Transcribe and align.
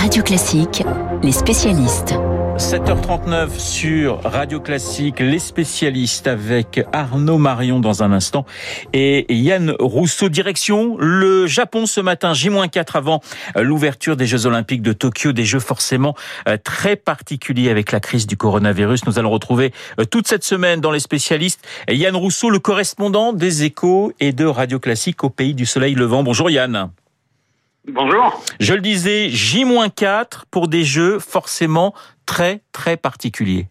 Radio 0.00 0.22
Classique, 0.22 0.82
les 1.22 1.30
spécialistes. 1.30 2.14
7h39 2.56 3.58
sur 3.58 4.22
Radio 4.22 4.58
Classique, 4.58 5.20
les 5.20 5.38
spécialistes 5.38 6.26
avec 6.26 6.80
Arnaud 6.94 7.36
Marion 7.36 7.80
dans 7.80 8.02
un 8.02 8.10
instant 8.10 8.46
et 8.94 9.26
Yann 9.28 9.74
Rousseau. 9.78 10.30
Direction 10.30 10.96
le 10.98 11.46
Japon 11.46 11.84
ce 11.84 12.00
matin, 12.00 12.32
J-4 12.32 12.96
avant 12.96 13.20
l'ouverture 13.54 14.16
des 14.16 14.24
Jeux 14.26 14.46
Olympiques 14.46 14.80
de 14.80 14.94
Tokyo, 14.94 15.32
des 15.32 15.44
Jeux 15.44 15.60
forcément 15.60 16.14
euh, 16.48 16.56
très 16.56 16.96
particuliers 16.96 17.68
avec 17.68 17.92
la 17.92 18.00
crise 18.00 18.26
du 18.26 18.38
coronavirus. 18.38 19.04
Nous 19.04 19.18
allons 19.18 19.30
retrouver 19.30 19.70
euh, 19.98 20.06
toute 20.06 20.26
cette 20.26 20.44
semaine 20.44 20.80
dans 20.80 20.92
les 20.92 21.00
spécialistes 21.00 21.60
Yann 21.90 22.16
Rousseau, 22.16 22.48
le 22.48 22.58
correspondant 22.58 23.34
des 23.34 23.64
échos 23.64 24.14
et 24.18 24.32
de 24.32 24.46
Radio 24.46 24.78
Classique 24.78 25.22
au 25.24 25.28
pays 25.28 25.52
du 25.52 25.66
soleil 25.66 25.94
levant. 25.94 26.22
Bonjour 26.22 26.48
Yann. 26.48 26.90
Bonjour. 27.88 28.42
Je 28.60 28.74
le 28.74 28.80
disais, 28.80 29.30
J-4 29.30 30.44
pour 30.50 30.68
des 30.68 30.84
jeux 30.84 31.18
forcément 31.18 31.94
très 32.26 32.60
très 32.72 32.96
particuliers. 32.96 33.68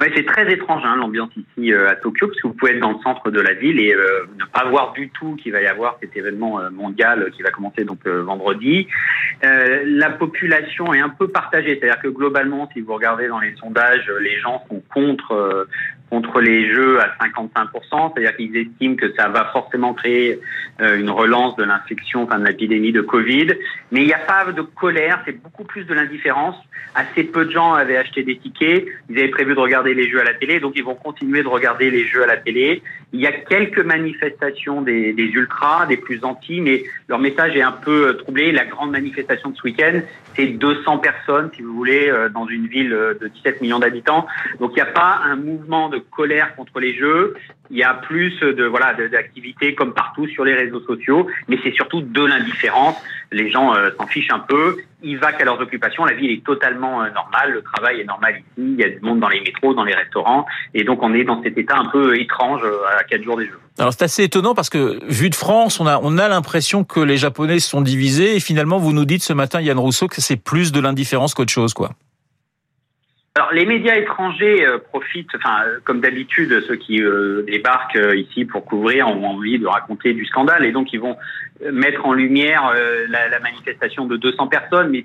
Ouais, 0.00 0.10
c'est 0.16 0.24
très 0.24 0.50
étrange 0.50 0.82
hein, 0.86 0.96
l'ambiance 0.96 1.30
ici 1.36 1.74
euh, 1.74 1.90
à 1.90 1.94
Tokyo, 1.94 2.28
parce 2.28 2.40
que 2.40 2.48
vous 2.48 2.54
pouvez 2.54 2.72
être 2.72 2.80
dans 2.80 2.92
le 2.92 3.02
centre 3.02 3.30
de 3.30 3.38
la 3.38 3.52
ville 3.52 3.78
et 3.78 3.92
euh, 3.92 4.24
ne 4.38 4.46
pas 4.46 4.64
voir 4.64 4.92
du 4.92 5.10
tout 5.10 5.36
qu'il 5.36 5.52
va 5.52 5.60
y 5.60 5.66
avoir 5.66 5.98
cet 6.00 6.16
événement 6.16 6.58
euh, 6.58 6.70
mondial 6.70 7.30
qui 7.36 7.42
va 7.42 7.50
commencer 7.50 7.84
donc 7.84 8.06
vendredi. 8.06 8.88
la 9.42 10.10
population 10.10 10.94
est 10.94 11.00
un 11.00 11.10
peu 11.10 11.28
partagée, 11.28 11.78
c'est-à-dire 11.78 12.00
que 12.00 12.08
globalement, 12.08 12.70
si 12.72 12.80
vous 12.80 12.94
regardez 12.94 13.28
dans 13.28 13.40
les 13.40 13.54
sondages, 13.56 14.10
les 14.20 14.38
gens 14.40 14.64
sont 14.70 14.82
contre 14.92 15.66
contre 16.10 16.40
les 16.40 16.68
jeux 16.72 17.00
à 17.00 17.14
55%, 17.24 18.12
c'est-à-dire 18.12 18.36
qu'ils 18.36 18.56
estiment 18.56 18.96
que 18.96 19.12
ça 19.14 19.28
va 19.28 19.46
forcément 19.46 19.94
créer 19.94 20.40
une 20.80 21.10
relance 21.10 21.56
de 21.56 21.64
l'infection, 21.64 22.22
enfin 22.22 22.38
de 22.38 22.46
l'épidémie 22.46 22.92
de 22.92 23.00
Covid. 23.00 23.54
Mais 23.92 24.02
il 24.02 24.06
n'y 24.06 24.14
a 24.14 24.18
pas 24.18 24.50
de 24.50 24.62
colère, 24.62 25.22
c'est 25.24 25.40
beaucoup 25.40 25.64
plus 25.64 25.84
de 25.84 25.94
l'indifférence. 25.94 26.56
Assez 26.94 27.24
peu 27.24 27.44
de 27.44 27.50
gens 27.50 27.74
avaient 27.74 27.96
acheté 27.96 28.22
des 28.22 28.36
tickets, 28.38 28.86
ils 29.08 29.18
avaient 29.18 29.28
prévu 29.28 29.54
de 29.54 29.60
regarder 29.60 29.94
les 29.94 30.10
jeux 30.10 30.20
à 30.20 30.24
la 30.24 30.34
télé, 30.34 30.58
donc 30.58 30.72
ils 30.74 30.82
vont 30.82 30.94
continuer 30.94 31.42
de 31.42 31.48
regarder 31.48 31.90
les 31.90 32.04
jeux 32.04 32.22
à 32.22 32.26
la 32.26 32.36
télé. 32.36 32.82
Il 33.12 33.20
y 33.20 33.26
a 33.26 33.32
quelques 33.32 33.80
manifestations 33.80 34.82
des, 34.82 35.12
des 35.12 35.24
ultras, 35.24 35.86
des 35.86 35.96
plus 35.96 36.24
anti, 36.24 36.60
mais 36.60 36.84
leur 37.08 37.18
message 37.18 37.56
est 37.56 37.62
un 37.62 37.72
peu 37.72 38.08
euh, 38.08 38.12
troublé. 38.14 38.52
La 38.52 38.64
grande 38.64 38.90
manifestation 38.90 39.50
de 39.50 39.56
ce 39.56 39.62
week-end, 39.62 40.00
c'est 40.36 40.46
200 40.46 40.98
personnes, 40.98 41.50
si 41.54 41.62
vous 41.62 41.74
voulez, 41.74 42.08
euh, 42.08 42.28
dans 42.28 42.46
une 42.46 42.66
ville 42.66 42.92
euh, 42.92 43.14
de 43.20 43.28
17 43.28 43.60
millions 43.60 43.78
d'habitants. 43.78 44.26
Donc 44.58 44.72
il 44.72 44.76
n'y 44.76 44.80
a 44.80 44.86
pas 44.86 45.20
un 45.24 45.36
mouvement 45.36 45.88
de 45.88 45.98
colère 46.00 46.54
contre 46.56 46.80
les 46.80 46.94
jeux. 46.96 47.34
Il 47.70 47.78
y 47.78 47.84
a 47.84 47.94
plus 47.94 48.38
de 48.40 48.64
voilà 48.64 48.94
d'activités 48.94 49.74
comme 49.74 49.94
partout 49.94 50.26
sur 50.26 50.44
les 50.44 50.54
réseaux 50.54 50.80
sociaux, 50.80 51.28
mais 51.48 51.58
c'est 51.62 51.72
surtout 51.72 52.00
de 52.00 52.24
l'indifférence. 52.24 52.96
Les 53.30 53.50
gens 53.50 53.74
s'en 53.96 54.06
fichent 54.06 54.32
un 54.32 54.40
peu 54.40 54.76
ils 55.02 55.18
va 55.18 55.32
qu'à 55.32 55.44
leurs 55.44 55.60
occupations. 55.60 56.04
La 56.04 56.14
vie 56.14 56.26
est 56.26 56.44
totalement 56.44 57.02
euh, 57.02 57.10
normale, 57.10 57.52
le 57.52 57.62
travail 57.62 58.00
est 58.00 58.04
normal 58.04 58.36
ici, 58.38 58.44
il 58.58 58.76
y 58.76 58.84
a 58.84 58.88
du 58.88 59.00
monde 59.00 59.20
dans 59.20 59.28
les 59.28 59.40
métros, 59.40 59.74
dans 59.74 59.84
les 59.84 59.94
restaurants, 59.94 60.46
et 60.74 60.84
donc 60.84 61.02
on 61.02 61.14
est 61.14 61.24
dans 61.24 61.42
cet 61.42 61.56
état 61.58 61.76
un 61.76 61.86
peu 61.86 62.18
étrange 62.18 62.62
euh, 62.64 62.98
à 62.98 63.04
quatre 63.04 63.22
jours 63.22 63.36
des 63.36 63.46
Jeux. 63.46 63.58
Alors 63.78 63.92
c'est 63.92 64.04
assez 64.04 64.24
étonnant 64.24 64.54
parce 64.54 64.70
que 64.70 64.98
vu 65.10 65.30
de 65.30 65.34
France, 65.34 65.80
on 65.80 65.86
a 65.86 65.98
on 66.02 66.18
a 66.18 66.28
l'impression 66.28 66.84
que 66.84 67.00
les 67.00 67.16
Japonais 67.16 67.58
sont 67.60 67.80
divisés, 67.80 68.36
et 68.36 68.40
finalement 68.40 68.78
vous 68.78 68.92
nous 68.92 69.04
dites 69.04 69.22
ce 69.22 69.32
matin, 69.32 69.60
Yann 69.60 69.78
Rousseau, 69.78 70.08
que 70.08 70.20
c'est 70.20 70.36
plus 70.36 70.72
de 70.72 70.80
l'indifférence 70.80 71.34
qu'autre 71.34 71.52
chose, 71.52 71.74
quoi. 71.74 71.90
Alors 73.36 73.52
les 73.52 73.64
médias 73.64 73.96
étrangers 73.96 74.66
euh, 74.66 74.78
profitent, 74.78 75.34
enfin 75.36 75.64
comme 75.84 76.00
d'habitude, 76.00 76.62
ceux 76.66 76.76
qui 76.76 77.00
débarquent 77.46 77.98
ici 78.16 78.44
pour 78.44 78.64
couvrir 78.64 79.08
ont 79.08 79.24
envie 79.24 79.58
de 79.58 79.66
raconter 79.66 80.12
du 80.14 80.24
scandale 80.26 80.64
et 80.64 80.72
donc 80.72 80.92
ils 80.92 81.00
vont 81.00 81.16
mettre 81.72 82.06
en 82.06 82.12
lumière 82.12 82.74
la, 83.08 83.28
la, 83.28 83.38
manifestation 83.38 84.06
de 84.06 84.16
200 84.16 84.46
personnes, 84.48 84.90
mais 84.90 85.04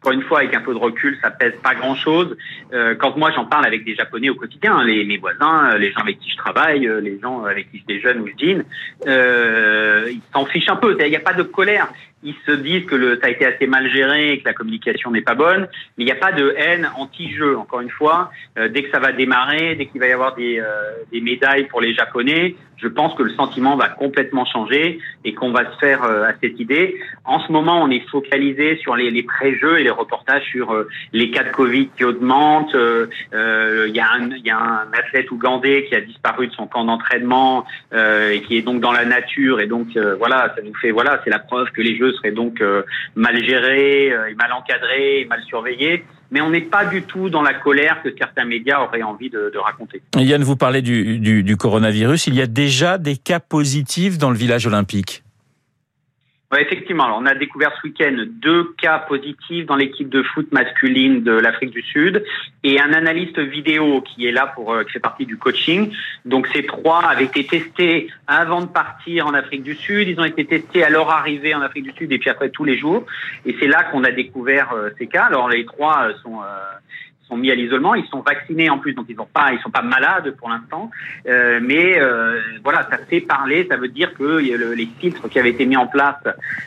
encore 0.00 0.12
une 0.12 0.22
fois, 0.22 0.38
avec 0.38 0.54
un 0.54 0.60
peu 0.60 0.72
de 0.72 0.78
recul, 0.78 1.18
ça 1.20 1.30
pèse 1.30 1.54
pas 1.60 1.74
grand-chose. 1.74 2.36
Euh, 2.72 2.94
quand 2.94 3.16
moi 3.16 3.32
j'en 3.32 3.46
parle 3.46 3.66
avec 3.66 3.84
des 3.84 3.96
Japonais 3.96 4.28
au 4.28 4.36
quotidien, 4.36 4.76
hein, 4.76 4.84
les, 4.84 5.04
mes 5.04 5.16
voisins, 5.16 5.76
les 5.76 5.90
gens 5.90 6.00
avec 6.00 6.20
qui 6.20 6.30
je 6.30 6.36
travaille, 6.36 6.88
les 7.02 7.18
gens 7.18 7.44
avec 7.44 7.70
qui 7.72 7.80
je 7.80 7.86
déjeune 7.86 8.20
ou 8.20 8.28
je 8.28 8.34
dîne, 8.34 8.64
euh, 9.08 10.08
ils 10.08 10.20
s'en 10.32 10.46
fichent 10.46 10.68
un 10.68 10.76
peu. 10.76 10.96
Il 11.00 11.10
n'y 11.10 11.16
a 11.16 11.20
pas 11.20 11.32
de 11.32 11.42
colère 11.42 11.88
ils 12.22 12.34
se 12.46 12.52
disent 12.52 12.84
que 12.86 12.96
le, 12.96 13.18
ça 13.20 13.26
a 13.26 13.30
été 13.30 13.46
assez 13.46 13.66
mal 13.66 13.88
géré 13.90 14.32
et 14.32 14.40
que 14.40 14.44
la 14.44 14.54
communication 14.54 15.10
n'est 15.10 15.22
pas 15.22 15.34
bonne, 15.34 15.68
mais 15.96 16.04
il 16.04 16.06
n'y 16.06 16.12
a 16.12 16.16
pas 16.16 16.32
de 16.32 16.54
haine 16.56 16.90
anti-jeu. 16.96 17.56
Encore 17.56 17.80
une 17.80 17.90
fois, 17.90 18.30
euh, 18.58 18.68
dès 18.68 18.82
que 18.82 18.90
ça 18.90 18.98
va 18.98 19.12
démarrer, 19.12 19.76
dès 19.76 19.86
qu'il 19.86 20.00
va 20.00 20.08
y 20.08 20.12
avoir 20.12 20.34
des, 20.34 20.58
euh, 20.58 20.64
des, 21.12 21.20
médailles 21.20 21.66
pour 21.68 21.80
les 21.80 21.94
Japonais, 21.94 22.56
je 22.76 22.88
pense 22.88 23.14
que 23.14 23.22
le 23.22 23.30
sentiment 23.30 23.76
va 23.76 23.88
complètement 23.88 24.44
changer 24.44 25.00
et 25.24 25.34
qu'on 25.34 25.50
va 25.52 25.70
se 25.72 25.78
faire 25.78 26.04
euh, 26.04 26.24
à 26.24 26.32
cette 26.40 26.58
idée. 26.58 26.96
En 27.24 27.40
ce 27.40 27.52
moment, 27.52 27.82
on 27.82 27.90
est 27.90 28.08
focalisé 28.08 28.76
sur 28.78 28.96
les, 28.96 29.10
les 29.10 29.22
pré-jeux 29.22 29.78
et 29.78 29.84
les 29.84 29.90
reportages 29.90 30.44
sur 30.44 30.74
les 31.12 31.30
cas 31.30 31.44
de 31.44 31.50
Covid 31.50 31.88
qui 31.96 32.04
augmentent. 32.04 32.74
Il 32.74 33.94
y, 33.94 34.00
a 34.00 34.10
un, 34.12 34.30
y 34.30 34.50
a 34.50 34.58
un 34.58 34.92
athlète 34.92 35.30
ougandais 35.30 35.86
qui 35.88 35.94
a 35.94 36.00
disparu 36.00 36.48
de 36.48 36.52
son 36.52 36.66
camp 36.66 36.84
d'entraînement 36.84 37.64
et 37.92 38.40
qui 38.42 38.56
est 38.56 38.62
donc 38.62 38.80
dans 38.80 38.92
la 38.92 39.04
nature 39.04 39.60
et 39.60 39.66
donc 39.66 39.96
voilà, 40.18 40.52
ça 40.54 40.62
nous 40.62 40.74
fait 40.74 40.90
voilà, 40.90 41.20
c'est 41.24 41.30
la 41.30 41.38
preuve 41.38 41.70
que 41.72 41.82
les 41.82 41.96
jeux 41.96 42.07
serait 42.12 42.32
donc 42.32 42.60
euh, 42.60 42.82
mal 43.14 43.42
géré, 43.44 44.10
euh, 44.10 44.34
mal 44.36 44.52
encadré, 44.52 45.26
mal 45.28 45.40
surveillé. 45.46 46.04
Mais 46.30 46.40
on 46.40 46.50
n'est 46.50 46.60
pas 46.60 46.84
du 46.84 47.02
tout 47.02 47.30
dans 47.30 47.42
la 47.42 47.54
colère 47.54 48.02
que 48.02 48.10
certains 48.18 48.44
médias 48.44 48.80
auraient 48.82 49.02
envie 49.02 49.30
de, 49.30 49.56
raconter. 49.56 50.02
Yann, 50.16 50.42
vous 50.42 50.56
parlez 50.56 50.82
du 50.82 51.56
coronavirus. 51.56 52.26
Il 52.26 52.34
y 52.34 52.42
a 52.42 52.46
déjà 52.46 52.98
des 52.98 53.16
cas 53.16 53.40
positifs 53.40 54.18
dans 54.18 54.30
le 54.30 54.36
village 54.36 54.66
olympique. 54.66 55.22
Ouais, 56.50 56.62
effectivement. 56.62 57.04
Alors, 57.04 57.18
on 57.20 57.26
a 57.26 57.34
découvert 57.34 57.76
ce 57.76 57.86
week-end 57.86 58.24
deux 58.26 58.72
cas 58.80 59.00
positifs 59.00 59.66
dans 59.66 59.76
l'équipe 59.76 60.08
de 60.08 60.22
foot 60.22 60.50
masculine 60.50 61.22
de 61.22 61.32
l'Afrique 61.32 61.72
du 61.72 61.82
Sud 61.82 62.24
et 62.64 62.80
un 62.80 62.94
analyste 62.94 63.38
vidéo 63.38 64.00
qui 64.00 64.26
est 64.26 64.32
là 64.32 64.46
pour 64.46 64.72
euh, 64.72 64.82
qui 64.84 64.92
fait 64.92 64.98
partie 64.98 65.26
du 65.26 65.36
coaching. 65.36 65.92
Donc 66.24 66.46
ces 66.54 66.64
trois 66.64 67.04
avaient 67.04 67.26
été 67.26 67.44
testés 67.44 68.08
avant 68.26 68.62
de 68.62 68.66
partir 68.66 69.26
en 69.26 69.34
Afrique 69.34 69.62
du 69.62 69.74
Sud. 69.74 70.08
Ils 70.08 70.18
ont 70.20 70.24
été 70.24 70.46
testés 70.46 70.82
à 70.82 70.88
leur 70.88 71.10
arrivée 71.10 71.54
en 71.54 71.60
Afrique 71.60 71.84
du 71.84 71.92
Sud 71.92 72.12
et 72.12 72.18
puis 72.18 72.30
après 72.30 72.48
tous 72.48 72.64
les 72.64 72.78
jours. 72.78 73.04
Et 73.44 73.54
c'est 73.60 73.68
là 73.68 73.84
qu'on 73.84 74.02
a 74.04 74.10
découvert 74.10 74.72
euh, 74.72 74.88
ces 74.96 75.06
cas. 75.06 75.24
Alors 75.24 75.50
les 75.50 75.66
trois 75.66 76.08
euh, 76.08 76.12
sont 77.28 77.36
mis 77.36 77.50
à 77.50 77.54
l'isolement, 77.54 77.94
ils 77.94 78.06
sont 78.06 78.20
vaccinés 78.20 78.70
en 78.70 78.78
plus, 78.78 78.94
donc 78.94 79.06
ils 79.08 79.16
sont 79.16 79.28
pas, 79.32 79.52
ils 79.52 79.60
sont 79.60 79.70
pas 79.70 79.82
malades 79.82 80.34
pour 80.38 80.48
l'instant. 80.48 80.90
Euh, 81.26 81.60
mais 81.62 82.00
euh, 82.00 82.40
voilà, 82.64 82.86
ça 82.90 82.98
fait 82.98 83.20
parler, 83.20 83.66
ça 83.70 83.76
veut 83.76 83.88
dire 83.88 84.14
que 84.14 84.22
le, 84.22 84.74
les 84.74 84.88
filtres 84.98 85.28
qui 85.28 85.38
avaient 85.38 85.50
été 85.50 85.66
mis 85.66 85.76
en 85.76 85.86
place 85.86 86.16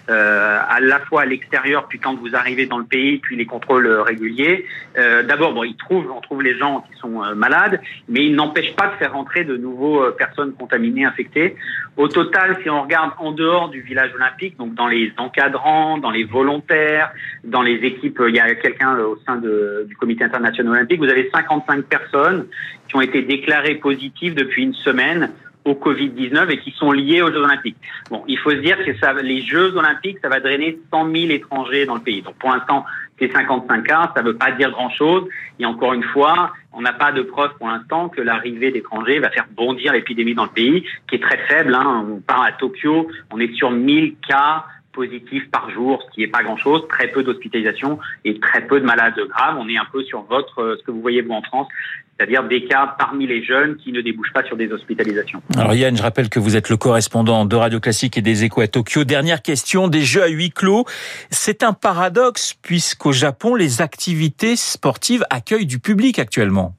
euh, 0.10 0.60
à 0.68 0.80
la 0.80 1.00
fois 1.00 1.24
à 1.24 1.26
l'extérieur, 1.26 1.88
puis 1.88 2.00
quand 2.00 2.16
vous 2.16 2.36
arrivez 2.36 2.66
dans 2.66 2.78
le 2.78 2.86
pays, 2.86 3.18
puis 3.18 3.36
les 3.36 3.46
contrôles 3.46 3.88
réguliers. 3.88 4.66
Euh, 4.98 5.24
D'abord, 5.24 5.54
bon, 5.54 5.64
ils 5.64 5.76
trouvent, 5.76 6.12
on 6.16 6.22
trouve 6.22 6.42
les 6.44 6.58
gens 6.58 6.82
qui 6.82 6.98
sont 7.00 7.24
euh, 7.24 7.36
malades, 7.36 7.82
mais 8.08 8.26
ils 8.26 8.36
n'empêchent 8.36 8.76
pas 8.76 8.88
de 8.88 8.94
faire 8.94 9.14
rentrer 9.14 9.44
de 9.44 9.58
nouveaux 9.58 10.04
euh, 10.04 10.12
personnes 10.12 10.54
contaminées, 10.54 11.06
infectées. 11.06 11.56
Au 11.98 12.08
total, 12.08 12.58
si 12.62 12.70
on 12.70 12.84
regarde 12.84 13.12
en 13.20 13.32
dehors 13.32 13.70
du 13.70 13.82
village 13.82 14.14
olympique, 14.16 14.58
donc 14.58 14.74
dans 14.76 14.88
les 14.88 15.12
encadrants, 15.18 15.98
dans 15.98 16.12
les 16.12 16.24
volontaires, 16.24 17.12
dans 17.44 17.62
les 17.62 17.76
équipes, 17.76 18.22
il 18.28 18.36
y 18.36 18.40
a 18.40 18.56
quelqu'un 18.56 18.98
au 19.00 19.18
sein 19.26 19.38
de, 19.38 19.86
du 19.88 19.96
comité 19.96 20.24
international 20.24 20.50
vous 20.59 21.09
avez 21.09 21.29
55 21.34 21.85
personnes 21.85 22.47
qui 22.88 22.95
ont 22.95 23.01
été 23.01 23.22
déclarées 23.22 23.75
positives 23.75 24.35
depuis 24.35 24.63
une 24.63 24.73
semaine 24.73 25.31
au 25.63 25.73
Covid-19 25.73 26.50
et 26.50 26.59
qui 26.59 26.72
sont 26.72 26.91
liées 26.91 27.22
aux 27.22 27.31
Jeux 27.31 27.44
Olympiques. 27.44 27.78
Bon, 28.09 28.23
il 28.28 28.38
faut 28.39 28.51
se 28.51 28.56
dire 28.56 28.78
que 28.78 29.22
les 29.22 29.41
Jeux 29.41 29.75
Olympiques, 29.75 30.17
ça 30.22 30.29
va 30.29 30.39
drainer 30.39 30.79
100 30.91 31.12
000 31.12 31.16
étrangers 31.31 31.85
dans 31.85 31.95
le 31.95 32.01
pays. 32.01 32.22
Donc 32.22 32.35
pour 32.35 32.51
l'instant, 32.51 32.85
c'est 33.19 33.31
55 33.31 33.84
cas, 33.84 34.12
ça 34.16 34.23
ne 34.23 34.29
veut 34.29 34.38
pas 34.38 34.51
dire 34.51 34.72
grand-chose. 34.72 35.28
Et 35.59 35.66
encore 35.66 35.94
une 35.94 36.03
fois, 36.03 36.53
on 36.73 36.81
n'a 36.81 36.94
pas 36.94 37.12
de 37.12 37.22
preuve 37.22 37.51
pour 37.57 37.68
l'instant 37.68 38.09
que 38.09 38.22
l'arrivée 38.22 38.72
d'étrangers 38.72 39.19
va 39.19 39.29
faire 39.29 39.45
bondir 39.51 39.94
l'épidémie 39.94 40.33
dans 40.33 40.45
le 40.45 40.50
pays, 40.50 40.83
qui 41.07 41.16
est 41.16 41.22
très 41.22 41.38
faible. 41.47 41.75
Hein. 41.75 42.07
On 42.09 42.19
part 42.19 42.44
à 42.44 42.51
Tokyo, 42.53 43.09
on 43.31 43.39
est 43.39 43.53
sur 43.53 43.69
1000 43.69 44.16
cas 44.28 44.66
positifs 44.91 45.50
par 45.52 45.69
jour, 45.72 46.03
ce 46.06 46.13
qui 46.13 46.22
n'est 46.22 46.28
pas 46.28 46.44
grand-chose, 46.44 46.88
très 46.89 47.07
peu 47.07 47.24
d'hospitalisation 47.24 48.00
et 48.25 48.39
très 48.39 48.66
peu 48.68 48.80
de 48.80 48.86
malades 48.86 49.19
graves. 49.30 49.57
On 49.60 49.68
est 49.68 49.77
un 49.77 49.88
peu 49.92 50.04
sur 50.04 50.21
votre, 50.24 50.62
euh, 50.62 50.75
ce 50.80 50.83
que 50.83 50.92
vous 50.92 51.01
voyez 51.01 51.21
vous 51.21 51.33
en 51.33 51.42
France, 51.42 51.68
c'est-à-dire 52.18 52.44
des 52.44 52.66
cas 52.66 52.95
parmi 53.00 53.25
les 53.25 53.44
jeunes 53.44 53.77
qui 53.77 53.92
ne 53.92 54.01
débouchent 54.01 54.33
pas 54.33 54.44
sur 54.44 54.56
des 54.56 54.71
hospitalisations. 54.71 55.42
Alors 55.57 55.74
Yann, 55.74 55.98
je 55.98 56.04
rappelle 56.04 56.30
que 56.30 56.39
vous 56.39 56.56
êtes 56.56 56.69
le 56.69 56.77
correspondant 56.77 57.45
de 57.45 57.56
Radio 57.56 57.80
Classique 57.80 58.18
et 58.18 58.21
des 58.21 58.44
Échos 58.44 58.62
à 58.62 58.68
Tokyo. 58.68 59.04
Dernière 59.04 59.42
question, 59.42 59.88
des 59.88 60.01
jeux 60.01 60.24
à 60.24 60.27
huis 60.27 60.51
clos. 60.51 60.86
C'est 61.31 61.63
un 61.63 61.74
paradoxe 61.74 62.54
puisqu'au 62.62 63.12
Japon, 63.12 63.56
les 63.56 63.81
activités 63.81 64.56
sportives 64.56 65.24
accueillent 65.30 65.66
du 65.66 65.80
public 65.80 66.19
actuellement. 66.19 66.75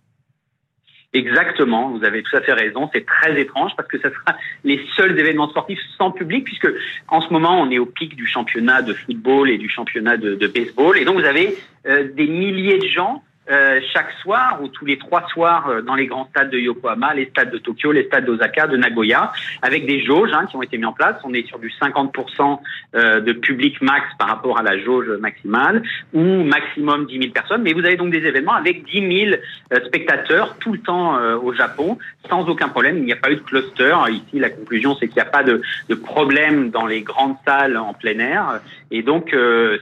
Exactement, 1.15 1.91
vous 1.91 2.05
avez 2.05 2.23
tout 2.23 2.35
à 2.37 2.41
fait 2.41 2.55
raison. 2.55 2.89
C'est 2.93 3.05
très 3.05 3.39
étrange 3.39 3.73
parce 3.77 3.89
que 3.89 3.99
ce 3.99 4.09
sera 4.09 4.35
les 4.65 4.81
seuls 4.97 5.19
événements 5.19 5.49
sportifs 5.51 5.81
sans 5.99 6.11
public, 6.11 6.45
puisque 6.45 6.69
en 7.09 7.21
ce 7.21 7.31
moment 7.31 7.61
on 7.61 7.71
est 7.71 7.79
au 7.79 7.85
pic 7.85 8.17
du 8.17 8.27
championnat 8.27 8.81
de 8.81 8.95
football 8.95 9.51
et 9.51 9.59
du 9.59 9.69
championnat 9.69 10.17
de, 10.17 10.47
baseball, 10.47 10.97
et 10.97 11.05
donc 11.05 11.19
vous 11.19 11.27
avez 11.27 11.55
euh, 11.87 12.09
des 12.15 12.27
milliers 12.27 12.79
de 12.79 12.87
gens 12.87 13.23
euh, 13.51 13.81
chaque 13.93 14.13
soir 14.23 14.61
ou 14.63 14.69
tous 14.69 14.87
les 14.87 14.99
trois 14.99 15.27
soirs 15.29 15.69
euh, 15.69 15.83
dans 15.83 15.97
les 15.97 16.07
grands 16.07 16.27
stades 16.27 16.51
de 16.51 16.59
Yokohama, 16.59 17.13
les 17.15 17.27
stades 17.27 17.51
de 17.51 17.59
Tokyo, 17.59 17.91
les 17.91 18.05
stades 18.05 18.25
d'Osaka, 18.25 18.69
de 18.69 18.77
Nagoya, 18.77 19.33
avec 19.63 19.85
des 19.85 20.05
jauges 20.05 20.31
hein, 20.33 20.47
qui 20.47 20.55
ont 20.55 20.63
été 20.63 20.79
mis 20.79 20.85
en 20.85 20.93
place. 20.93 21.17
On 21.25 21.35
est 21.35 21.45
sur 21.49 21.59
du 21.59 21.69
50% 21.69 22.61
euh, 22.95 23.21
de 23.21 23.33
public 23.33 23.83
max 23.83 24.07
par 24.17 24.29
rapport 24.29 24.59
à 24.59 24.63
la 24.63 24.79
jauge 24.79 25.09
maximale 25.19 25.83
ou 26.13 26.45
maximum 26.45 27.07
10 27.07 27.19
000 27.19 27.33
personnes. 27.33 27.63
Mais 27.63 27.73
vous 27.73 27.85
avez 27.85 27.97
donc 27.97 28.13
des 28.13 28.25
événements 28.25 28.55
avec 28.55 28.85
10 28.85 29.27
000 29.27 29.37
spectateurs 29.87 30.57
tout 30.59 30.73
le 30.73 30.79
temps 30.79 31.17
au 31.43 31.53
Japon 31.53 31.99
sans 32.29 32.49
aucun 32.49 32.69
problème. 32.69 32.99
Il 32.99 33.05
n'y 33.05 33.13
a 33.13 33.17
pas 33.17 33.31
eu 33.31 33.37
de 33.37 33.41
cluster. 33.41 33.95
Ici, 34.09 34.39
la 34.39 34.51
conclusion, 34.51 34.97
c'est 34.99 35.09
qu'il 35.09 35.17
n'y 35.17 35.29
a 35.29 35.31
pas 35.31 35.43
de, 35.43 35.61
de, 35.89 35.95
problème 35.95 36.71
dans 36.71 36.87
les 36.87 37.03
grandes 37.03 37.37
salles 37.45 37.77
en 37.77 37.93
plein 37.95 38.19
air. 38.19 38.61
Et 38.95 39.03
donc, 39.03 39.35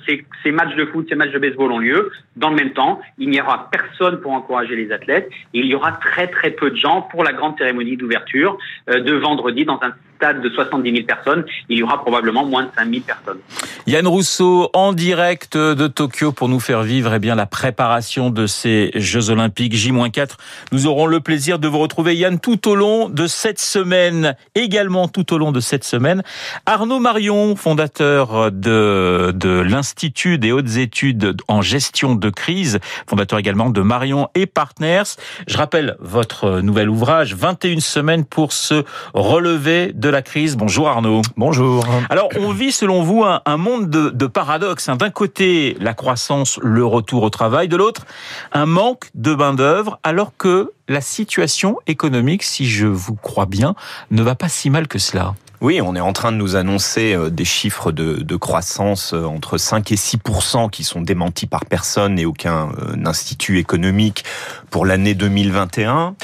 ces, 0.07 0.25
ces 0.43 0.53
matchs 0.53 0.77
de 0.77 0.87
foot, 0.87 1.07
ces 1.09 1.17
matchs 1.17 1.33
de 1.33 1.39
baseball 1.39 1.73
ont 1.73 1.79
lieu. 1.79 2.11
Dans 2.37 2.49
le 2.49 2.57
même 2.57 2.73
temps, 2.73 3.01
il 3.19 3.29
n'y 3.29 3.41
aura 3.41 3.69
personne 3.71 4.21
pour 4.21 4.33
encourager 4.33 4.77
les 4.77 4.93
athlètes 4.93 5.29
et 5.53 5.59
il 5.59 5.67
y 5.67 5.75
aura 5.75 5.93
très 5.93 6.29
très 6.29 6.51
peu 6.51 6.71
de 6.71 6.77
gens 6.77 7.03
pour 7.03 7.25
la 7.25 7.33
grande 7.33 7.59
cérémonie 7.59 7.97
d'ouverture 7.97 8.59
euh, 8.89 9.01
de 9.01 9.15
vendredi 9.15 9.65
dans 9.65 9.81
un 9.83 9.93
stade 10.21 10.43
de 10.43 10.51
70 10.51 10.93
000 10.93 11.07
personnes, 11.07 11.45
il 11.71 11.79
y 11.79 11.83
aura 11.83 12.03
probablement 12.03 12.45
moins 12.45 12.65
de 12.65 12.71
5 12.77 12.91
000 12.91 13.03
personnes. 13.07 13.39
Yann 13.87 14.07
Rousseau 14.07 14.69
en 14.75 14.93
direct 14.93 15.57
de 15.57 15.87
Tokyo 15.87 16.33
pour 16.33 16.49
nous 16.51 16.61
faire 16.61 16.83
vivre 16.83 17.15
eh 17.15 17.19
bien 17.19 17.35
la 17.35 17.47
préparation 17.47 18.29
de 18.29 18.47
ces 18.47 18.91
Jeux 18.95 19.31
Olympiques 19.31 19.75
J-4. 19.75 20.33
Nous 20.73 20.87
aurons 20.87 21.07
le 21.07 21.21
plaisir 21.21 21.59
de 21.59 21.69
vous 21.69 21.79
retrouver 21.79 22.17
Yann 22.17 22.39
tout 22.39 22.69
au 22.69 22.75
long 22.75 23.09
de 23.09 23.27
cette 23.27 23.59
semaine, 23.59 24.37
également 24.55 25.09
tout 25.09 25.33
au 25.33 25.39
long 25.39 25.53
de 25.53 25.61
cette 25.61 25.85
semaine. 25.85 26.23
Arnaud 26.67 27.01
Marion, 27.01 27.57
fondateur 27.57 28.53
de, 28.53 29.33
de 29.35 29.61
l'Institut 29.61 30.39
des 30.39 30.53
hautes 30.53 30.77
études 30.77 31.37
en 31.49 31.63
gestion 31.63 32.15
de 32.15 32.29
crise, 32.29 32.79
fondateur 33.07 33.39
également 33.39 33.71
de 33.71 33.81
Marion 33.81 34.29
et 34.35 34.45
Partners. 34.47 35.17
Je 35.49 35.57
rappelle 35.57 35.97
votre 36.01 36.61
nouvel 36.61 36.91
ouvrage, 36.91 37.35
21 37.35 37.81
semaines 37.81 38.25
pour 38.27 38.53
se 38.53 38.85
relever 39.15 39.93
de 39.95 40.10
la 40.11 40.23
crise. 40.23 40.57
Bonjour 40.57 40.89
Arnaud. 40.89 41.23
Bonjour. 41.37 41.85
Alors 42.09 42.29
on 42.39 42.53
vit 42.53 42.73
selon 42.73 43.03
vous 43.03 43.25
un, 43.25 43.57
monde 43.57 43.89
de, 43.91 44.11
de 44.11 44.27
paradoxes. 44.27 44.89
Hein. 44.89 44.97
D'un 44.97 45.11
côté 45.11 45.77
la 45.81 45.95
croissance, 45.95 46.59
le 46.63 46.85
retour 46.85 47.23
au 47.23 47.31
travail, 47.31 47.69
de 47.69 47.77
l'autre 47.77 48.07
un 48.53 48.67
manque 48.67 49.11
de 49.15 49.35
main 49.35 49.55
d'œuvre, 49.55 49.99
alors 50.03 50.33
que 50.37 50.73
la 50.89 51.01
situation 51.01 51.79
économique, 51.87 52.43
si 52.43 52.69
je 52.69 52.87
vous 52.87 53.15
crois 53.15 53.47
bien, 53.47 53.75
ne 54.11 54.23
va 54.23 54.35
pas 54.35 54.49
si 54.49 54.71
mal 54.71 54.89
que 54.89 54.99
cela. 54.99 55.35
Oui, 55.61 55.83
on 55.83 55.95
est 55.95 56.01
en 56.01 56.15
train 56.15 56.33
de 56.33 56.39
nous 56.39 56.57
annoncer 56.57 57.13
euh, 57.13 57.29
des 57.29 57.45
chiffres 57.45 57.93
de, 57.93 58.37
croissance 58.37 59.13
euh, 59.13 59.25
entre 59.25 59.59
5 59.59 59.93
et 59.93 59.97
6% 59.97 60.71
qui 60.71 60.85
sont 60.85 61.03
démentis 61.03 61.47
par 61.47 61.67
personne 61.67 62.19
et 62.19 62.25
aucun 62.25 62.71
euh, 62.79 62.97
institut 63.05 63.59
économique 63.59 64.25
pour 64.71 64.87
l'année 64.87 65.15
2021. 65.15 66.15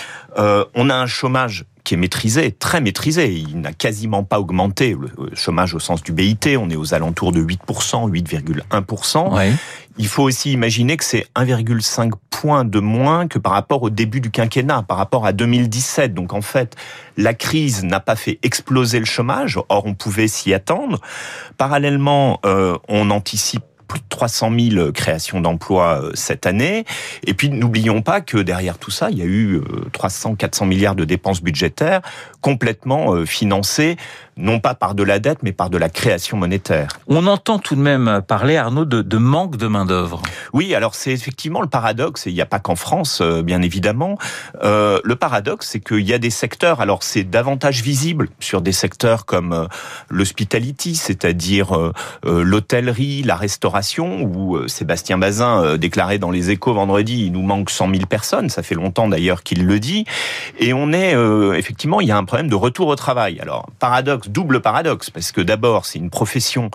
on 0.75 0.91
a 0.91 0.95
un 0.95 1.07
chômage 1.07 1.67
qui 1.87 1.95
est 1.95 1.97
maîtrisé, 1.97 2.51
très 2.51 2.81
maîtrisé. 2.81 3.33
Il 3.33 3.61
n'a 3.61 3.73
quasiment 3.73 4.25
pas 4.25 4.41
augmenté. 4.41 4.97
Le 5.01 5.37
chômage 5.37 5.73
au 5.73 5.79
sens 5.79 6.03
du 6.03 6.13
BIT, 6.13 6.57
on 6.59 6.69
est 6.69 6.75
aux 6.75 6.95
alentours 6.95 7.31
de 7.31 7.41
8%, 7.41 8.11
8,1%. 8.11 9.53
Il 9.97 10.09
faut 10.09 10.25
aussi 10.25 10.53
imaginer 10.53 10.97
que 10.97 11.05
c'est 11.05 11.27
1,5 11.37 12.11
point 12.29 12.65
de 12.65 12.81
moins 12.81 13.29
que 13.29 13.39
par 13.39 13.53
rapport 13.53 13.83
au 13.85 13.89
début 13.89 14.21
du 14.21 14.33
quinquennat, 14.33 14.83
par 14.83 14.99
rapport 14.99 15.27
à 15.27 15.33
2017. 15.33 16.13
Donc 16.13 16.35
en 16.35 16.43
fait, 16.43 16.75
la 17.17 17.35
crise 17.35 17.85
n'a 17.85 18.01
pas 18.01 18.17
fait 18.17 18.41
exploser 18.43 18.99
le 18.99 19.07
chômage, 19.07 19.57
or 19.69 19.87
on 19.87 19.95
pouvait 19.95 20.29
s'y 20.29 20.53
attendre. 20.53 21.01
Parallèlement, 21.57 22.41
euh, 22.45 22.77
on 22.89 23.11
anticipe 23.11 23.63
plus 23.87 24.01
de 24.01 24.05
300 24.09 24.51
000 24.59 24.93
créations 24.93 25.41
d'emplois 25.41 26.03
euh, 26.03 26.11
cette 26.15 26.47
année. 26.47 26.85
Et 27.27 27.35
puis 27.35 27.51
n'oublions 27.51 28.03
pas 28.03 28.21
que 28.21 28.39
derrière 28.39 28.79
tout 28.79 28.91
ça, 28.91 29.11
il 29.11 29.19
y 29.19 29.23
a 29.23 29.27
eu 29.27 29.61
300, 29.93 30.33
euh, 30.33 30.37
400 30.37 30.67
milliards 30.67 30.95
de 30.95 31.05
dépenses 31.05 31.43
budgétaires 31.43 32.03
complètement 32.41 33.15
euh, 33.15 33.27
financées 33.27 33.97
non 34.39 34.61
pas 34.61 34.75
par 34.75 34.95
de 34.95 35.03
la 35.03 35.19
dette, 35.19 35.39
mais 35.43 35.53
par 35.53 35.71
de 35.71 35.79
la 35.79 35.89
création 35.89 36.37
monétaire. 36.37 36.89
On 37.07 37.27
entend 37.27 37.59
tout 37.59 37.75
de 37.75 37.81
même 37.81 38.21
parler, 38.27 38.59
Arnaud, 38.59 38.85
de, 38.85 39.01
de 39.01 39.17
manque 39.17 39.57
de 39.57 39.67
main-d'œuvre. 39.67 40.21
Oui, 40.53 40.75
alors 40.75 40.95
c'est 40.95 41.13
effectivement 41.13 41.63
le 41.63 41.69
paradoxe, 41.69 42.27
et 42.27 42.31
il 42.31 42.35
n'y 42.35 42.43
a 42.43 42.47
pas 42.47 42.59
qu'en 42.59 42.77
France, 42.77 43.23
bien 43.23 43.63
évidemment. 43.63 44.19
Euh, 44.63 45.01
le 45.05 45.17
paradoxe, 45.17 45.69
c'est 45.71 45.81
qu'il 45.81 46.07
y 46.07 46.13
a 46.13 46.19
des 46.19 46.29
secteurs, 46.29 46.83
alors 46.83 47.03
c'est 47.03 47.25
davantage 47.25 47.81
visible 47.81 48.29
sur 48.39 48.61
des 48.61 48.73
secteurs 48.73 49.25
comme 49.25 49.69
l'hospitality, 50.11 50.97
c'est-à-dire 50.97 51.93
l'hôtellerie, 52.23 53.23
la 53.23 53.37
restauration, 53.37 53.76
où 54.23 54.67
Sébastien 54.69 55.19
Bazin 55.19 55.77
déclarait 55.77 56.19
dans 56.19 56.31
les 56.31 56.51
échos 56.51 56.75
vendredi, 56.75 57.27
il 57.27 57.33
nous 57.33 57.43
manque 57.43 57.71
100 57.71 57.91
000 57.91 58.07
personnes, 58.07 58.49
ça 58.49 58.63
fait 58.63 58.75
longtemps 58.75 59.09
d'ailleurs 59.09 59.43
qu'il 59.43 59.67
le 59.67 59.81
dit, 59.81 60.05
et 60.59 60.73
on 60.73 60.93
est, 60.93 61.15
effectivement, 61.59 62.01
il 62.01 62.09
y 62.09 62.11
a 62.11 62.17
un 62.17 62.25
problème 62.25 62.49
de 62.49 62.55
retour 62.55 62.89
au 62.89 62.97
travail. 62.97 63.39
Alors, 63.41 63.67
paradoxe, 63.79 64.29
double 64.29 64.61
paradoxe, 64.61 65.11
parce 65.11 65.33
que 65.33 65.41
d'abord, 65.41 65.87
c'est 65.87 65.99
une 65.99 66.11
profession 66.11 66.71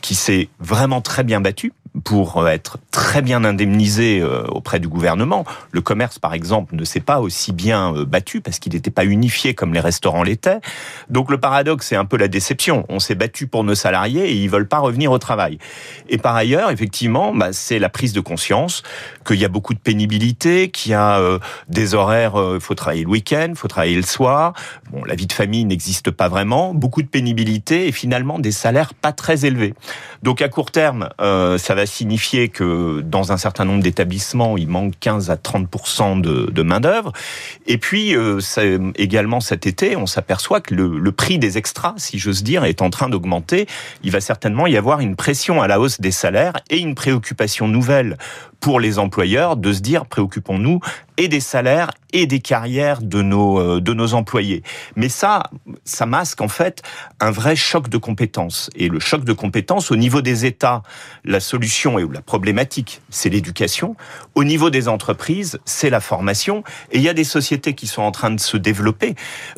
qui 0.00 0.14
s'est 0.14 0.48
vraiment 0.60 1.00
très 1.00 1.24
bien 1.24 1.40
battue 1.40 1.72
pour 2.04 2.48
être 2.48 2.78
très 2.90 3.20
bien 3.20 3.44
indemnisé 3.44 4.20
euh, 4.20 4.44
auprès 4.46 4.80
du 4.80 4.88
gouvernement. 4.88 5.44
Le 5.72 5.82
commerce, 5.82 6.18
par 6.18 6.32
exemple, 6.32 6.74
ne 6.74 6.84
s'est 6.84 7.00
pas 7.00 7.20
aussi 7.20 7.52
bien 7.52 7.94
euh, 7.94 8.04
battu 8.06 8.40
parce 8.40 8.58
qu'il 8.58 8.72
n'était 8.72 8.90
pas 8.90 9.04
unifié 9.04 9.54
comme 9.54 9.74
les 9.74 9.80
restaurants 9.80 10.22
l'étaient. 10.22 10.60
Donc 11.10 11.30
le 11.30 11.38
paradoxe, 11.38 11.88
c'est 11.88 11.96
un 11.96 12.06
peu 12.06 12.16
la 12.16 12.28
déception. 12.28 12.86
On 12.88 12.98
s'est 12.98 13.14
battu 13.14 13.46
pour 13.46 13.62
nos 13.62 13.74
salariés 13.74 14.30
et 14.30 14.34
ils 14.34 14.48
veulent 14.48 14.68
pas 14.68 14.78
revenir 14.78 15.12
au 15.12 15.18
travail. 15.18 15.58
Et 16.08 16.16
par 16.16 16.34
ailleurs, 16.34 16.70
effectivement, 16.70 17.34
bah, 17.34 17.52
c'est 17.52 17.78
la 17.78 17.90
prise 17.90 18.14
de 18.14 18.20
conscience 18.20 18.82
qu'il 19.26 19.38
y 19.38 19.44
a 19.44 19.48
beaucoup 19.48 19.74
de 19.74 19.78
pénibilité, 19.78 20.70
qu'il 20.70 20.92
y 20.92 20.94
a 20.94 21.18
euh, 21.18 21.38
des 21.68 21.94
horaires, 21.94 22.34
il 22.54 22.60
faut 22.60 22.74
travailler 22.74 23.04
le 23.04 23.10
week-end, 23.10 23.48
il 23.50 23.56
faut 23.56 23.68
travailler 23.68 23.96
le 23.96 24.02
soir. 24.02 24.54
Bon, 24.90 25.04
la 25.04 25.14
vie 25.14 25.26
de 25.26 25.32
famille 25.32 25.66
n'existe 25.66 26.10
pas 26.10 26.28
vraiment. 26.28 26.72
Beaucoup 26.72 27.02
de 27.02 27.08
pénibilité 27.08 27.86
et 27.86 27.92
finalement 27.92 28.38
des 28.38 28.52
salaires 28.52 28.94
pas 28.94 29.12
très 29.12 29.44
élevés. 29.44 29.74
Donc 30.22 30.40
à 30.40 30.48
court 30.48 30.70
terme, 30.70 31.10
ça 31.18 31.74
va 31.74 31.81
signifier 31.86 32.48
que 32.48 33.00
dans 33.00 33.32
un 33.32 33.36
certain 33.36 33.64
nombre 33.64 33.82
d'établissements, 33.82 34.56
il 34.56 34.68
manque 34.68 34.94
15 35.00 35.30
à 35.30 35.36
30 35.36 36.22
de, 36.22 36.50
de 36.50 36.62
main 36.62 36.80
d'œuvre. 36.80 37.12
Et 37.66 37.78
puis 37.78 38.16
euh, 38.16 38.40
également 38.96 39.40
cet 39.40 39.66
été, 39.66 39.96
on 39.96 40.06
s'aperçoit 40.06 40.60
que 40.60 40.74
le, 40.74 40.98
le, 40.98 41.12
prix 41.12 41.38
des 41.38 41.58
extras, 41.58 41.94
si 41.96 42.18
j'ose 42.18 42.42
dire, 42.42 42.64
est 42.64 42.82
en 42.82 42.90
train 42.90 43.08
d'augmenter. 43.08 43.66
Il 44.02 44.10
va 44.10 44.20
certainement 44.20 44.66
y 44.66 44.76
avoir 44.76 45.00
une 45.00 45.16
pression 45.16 45.62
à 45.62 45.68
la 45.68 45.80
hausse 45.80 46.00
des 46.00 46.10
salaires 46.10 46.54
et 46.70 46.78
une 46.78 46.94
préoccupation 46.94 47.68
nouvelle 47.68 48.16
pour 48.62 48.80
les 48.80 48.98
employeurs 48.98 49.56
de 49.56 49.72
se 49.72 49.80
dire 49.80 50.06
préoccupons-nous 50.06 50.80
et 51.18 51.28
des 51.28 51.40
salaires 51.40 51.90
et 52.14 52.26
des 52.26 52.40
carrières 52.40 53.02
de 53.02 53.22
nos 53.22 53.58
euh, 53.58 53.80
de 53.80 53.92
nos 53.92 54.14
employés. 54.14 54.62
Mais 54.96 55.08
ça, 55.08 55.42
ça 55.84 56.06
masque 56.06 56.40
en 56.40 56.48
fait 56.48 56.82
un 57.20 57.30
vrai 57.30 57.56
choc 57.56 57.88
de 57.88 57.98
compétences. 57.98 58.70
Et 58.76 58.88
le 58.88 59.00
choc 59.00 59.24
de 59.24 59.32
compétences 59.32 59.90
au 59.90 59.96
niveau 59.96 60.22
des 60.22 60.46
États, 60.46 60.82
la 61.24 61.40
solution 61.40 61.98
et 61.98 62.06
la 62.10 62.22
problématique, 62.22 63.00
c'est 63.10 63.28
l'éducation. 63.28 63.96
Au 64.34 64.44
niveau 64.44 64.70
des 64.70 64.88
entreprises, 64.88 65.58
c'est 65.64 65.90
la 65.90 66.00
formation. 66.00 66.64
Et 66.92 66.98
il 66.98 67.02
y 67.02 67.08
a 67.08 67.14
des 67.14 67.24
sociétés 67.24 67.74
qui 67.74 67.86
sont 67.86 68.02
en 68.02 68.12
train 68.12 68.30
de 68.30 68.40
se 68.40 68.56
développer, 68.56 69.14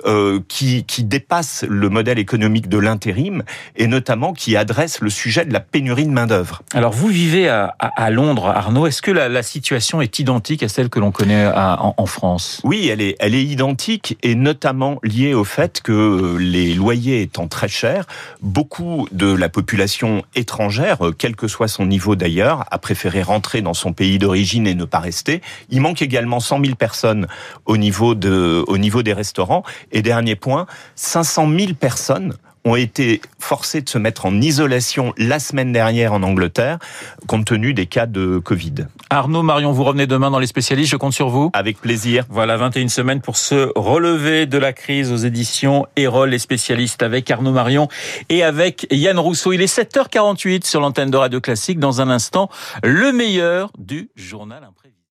euh, 0.07 0.41
qui 0.49 0.85
qui 0.85 1.05
dépassent 1.05 1.65
le 1.69 1.89
modèle 1.89 2.19
économique 2.19 2.69
de 2.69 2.79
l'intérim 2.79 3.43
et 3.77 3.87
notamment 3.87 4.33
qui 4.33 4.57
adressent 4.57 5.01
le 5.01 5.11
sujet 5.11 5.45
de 5.45 5.53
la 5.53 5.61
pénurie 5.61 6.07
de 6.07 6.13
main 6.13 6.27
d'œuvre. 6.27 6.63
Alors 6.73 6.93
vous 6.93 7.09
vivez 7.09 7.49
à, 7.49 7.75
à, 7.79 8.11
Londres, 8.11 8.47
Arnaud. 8.49 8.87
Est-ce 8.95 9.03
que 9.03 9.11
la, 9.11 9.43
situation 9.43 10.01
est 10.01 10.21
identique 10.21 10.63
à 10.63 10.69
celle 10.69 10.89
que 10.89 11.01
l'on 11.01 11.11
connaît 11.11 11.51
en, 11.53 12.07
France? 12.07 12.61
Oui, 12.63 12.87
elle 12.87 13.01
est, 13.01 13.17
elle 13.19 13.35
est 13.35 13.43
identique 13.43 14.17
et 14.23 14.37
notamment 14.37 15.01
liée 15.03 15.35
au 15.35 15.43
fait 15.43 15.83
que 15.83 16.37
les 16.39 16.75
loyers 16.75 17.21
étant 17.23 17.49
très 17.49 17.67
chers, 17.67 18.07
beaucoup 18.41 19.09
de 19.11 19.35
la 19.35 19.49
population 19.49 20.23
étrangère, 20.37 20.99
quel 21.19 21.35
que 21.35 21.49
soit 21.49 21.67
son 21.67 21.87
niveau 21.87 22.15
d'ailleurs, 22.15 22.67
a 22.71 22.79
préféré 22.79 23.25
rentrer 23.25 23.63
dans 23.63 23.75
son 23.75 23.93
pays 23.93 24.21
d'origine 24.21 24.65
et 24.69 24.77
ne 24.77 24.85
pas 24.85 25.01
rester. 25.01 25.43
Il 25.71 25.81
manque 25.81 26.01
également 26.01 26.39
100 26.39 26.65
000 26.65 26.77
personnes 26.77 27.27
au 27.65 27.77
niveau, 27.77 28.15
de, 28.15 28.63
au 28.69 28.79
niveau 28.79 29.03
des 29.03 29.13
restaurants. 29.13 29.65
Et 29.91 30.03
dernier 30.03 30.37
point, 30.37 30.67
500 30.95 31.51
000 31.51 31.73
personnes 31.75 32.35
ont 32.65 32.77
été 32.77 33.21
forcés 33.39 33.83
de 33.83 33.89
se 33.89 33.99
mettre 33.99 34.27
en 34.27 34.41
isolation 34.41 35.13
la 35.19 35.39
semaine 35.39 35.73
dernière 35.73 36.13
en 36.13 36.23
Angleterre, 36.23 36.79
compte 37.27 37.45
tenu 37.45 37.75
des 37.75 37.87
cas 37.87 38.07
de 38.07 38.39
Covid. 38.39 38.87
Arnaud 39.11 39.43
Marion, 39.43 39.73
vous 39.73 39.85
revenez 39.85 40.07
demain 40.07 40.31
dans 40.31 40.39
les 40.39 40.47
spécialistes, 40.47 40.91
je 40.91 40.97
compte 40.97 41.13
sur 41.13 41.29
vous. 41.29 41.51
Avec 41.53 41.81
plaisir. 41.81 42.25
Voilà, 42.29 42.57
21 42.57 42.89
semaines 42.89 43.21
pour 43.21 43.37
se 43.37 43.71
relever 43.77 44.47
de 44.47 44.59
la 44.59 44.73
crise 44.73 45.13
aux 45.13 45.17
éditions 45.17 45.87
Erol, 45.97 46.31
les 46.31 46.39
spécialistes 46.39 47.03
avec 47.03 47.31
Arnaud 47.31 47.53
Marion 47.53 47.89
et 48.29 48.43
avec 48.43 48.87
Yann 48.91 49.19
Rousseau. 49.19 49.53
Il 49.53 49.63
est 49.63 49.73
7h48 49.73 50.65
sur 50.65 50.81
l'antenne 50.81 51.11
de 51.11 51.17
Radio 51.17 51.41
Classique. 51.41 51.79
Dans 51.79 52.01
un 52.01 52.09
instant, 52.09 52.49
le 52.83 53.13
meilleur 53.13 53.71
du 53.79 54.09
journal 54.17 54.65
imprimé. 54.65 54.84